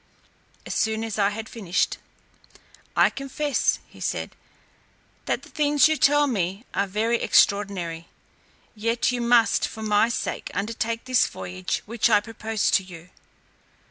[0.65, 1.99] As soon as I had finished,
[2.95, 4.35] "I confess," said he,
[5.25, 8.07] "that the things you tell me are very extraordinary,
[8.73, 13.11] yet you must for my sake undertake this voyage which I propose to you.